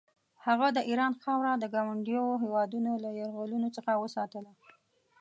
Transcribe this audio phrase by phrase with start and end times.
[0.45, 4.51] هغه د ایران خاوره د ګاونډیو هېوادونو له یرغلونو څخه وساتله.